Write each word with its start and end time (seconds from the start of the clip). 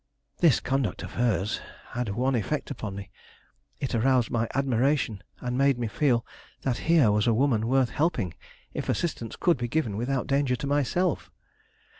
This 0.39 0.59
conduct 0.59 1.03
of 1.03 1.11
hers 1.13 1.61
had 1.91 2.09
one 2.15 2.33
effect 2.33 2.71
upon 2.71 2.95
me. 2.95 3.11
It 3.79 3.93
aroused 3.93 4.31
my 4.31 4.47
admiration 4.55 5.21
and 5.41 5.55
made 5.55 5.77
me 5.77 5.87
feel 5.87 6.25
that 6.63 6.79
here 6.89 7.11
was 7.11 7.27
a 7.27 7.35
woman 7.35 7.67
worth 7.67 7.91
helping 7.91 8.33
if 8.73 8.89
assistance 8.89 9.35
could 9.35 9.57
be 9.57 9.67
given 9.67 9.95
without 9.97 10.25
danger 10.25 10.55
to 10.55 10.65
myself. 10.65 11.29